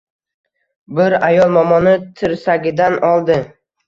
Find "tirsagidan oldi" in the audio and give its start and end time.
2.21-3.37